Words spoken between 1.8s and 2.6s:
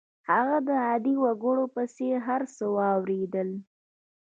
څېر هر